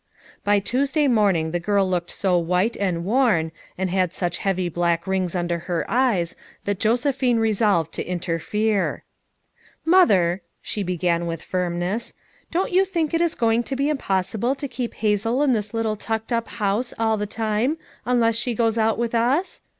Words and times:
By 0.43 0.59
Tuoaday 0.59 1.07
morning 1.07 1.51
the 1.51 1.59
girl 1.59 1.87
looked 1.87 2.19
ho 2.23 2.35
white 2.39 2.75
and 2.77 3.05
worn, 3.05 3.51
and 3.77 3.91
had 3.91 4.09
audi 4.19 4.37
heavy 4.39 4.67
246 4.67 5.03
FOUE 5.03 5.13
MOTHERS 5.13 5.35
AT 5.35 5.51
CHAUTAUQUA 5.59 5.61
black 5.61 5.67
rings 5.67 5.67
under 5.67 5.67
lier 5.69 5.85
eyes 5.87 6.35
that 6.65 6.79
Josephine 6.79 7.37
re 7.37 7.53
solved 7.53 7.93
to 7.93 8.03
interfere. 8.03 9.03
"Mother," 9.85 10.41
she 10.59 10.81
began 10.81 11.27
with 11.27 11.43
firmness, 11.43 12.15
"don't 12.49 12.71
you 12.71 12.83
think 12.83 13.13
it 13.13 13.21
is 13.21 13.35
going* 13.35 13.61
to 13.61 13.75
be 13.75 13.89
impossible 13.89 14.55
to 14.55 14.67
keep 14.67 14.95
Hazel 14.95 15.43
in 15.43 15.51
this 15.53 15.71
little 15.71 15.95
tucked 15.95 16.33
up 16.33 16.47
house 16.47 16.95
all 16.97 17.15
the 17.17 17.27
time, 17.27 17.77
unless 18.03 18.35
she 18.35 18.55
goes 18.55 18.79
out 18.79 18.97
with 18.97 19.13
us! 19.13 19.61